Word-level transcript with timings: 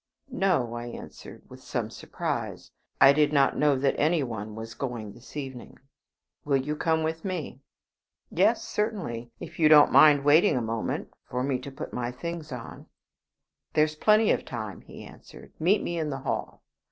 "No," 0.31 0.73
I 0.73 0.87
answered, 0.87 1.43
with 1.47 1.61
some 1.61 1.91
surprise. 1.91 2.71
"I 2.99 3.13
did 3.13 3.31
not 3.31 3.55
know 3.55 3.75
that 3.77 3.93
any 3.99 4.23
one 4.23 4.55
was 4.55 4.73
going 4.73 5.11
this 5.13 5.37
evening." 5.37 5.77
"Will 6.43 6.57
you 6.57 6.75
come 6.75 7.03
with 7.03 7.23
me?" 7.23 7.61
"Yes, 8.31 8.63
certainly; 8.67 9.29
if 9.39 9.59
you 9.59 9.69
don't 9.69 9.91
mind 9.91 10.23
waiting 10.23 10.57
a 10.57 10.59
moment 10.61 11.13
for 11.29 11.43
me 11.43 11.59
to 11.59 11.71
put 11.71 11.93
my 11.93 12.11
things 12.11 12.51
on." 12.51 12.87
"There's 13.73 13.93
plenty 13.93 14.31
of 14.31 14.43
time," 14.43 14.81
he 14.81 15.03
answered; 15.03 15.53
"meet 15.59 15.83
me 15.83 15.99
in 15.99 16.09
the 16.09 16.21
hall." 16.21 16.63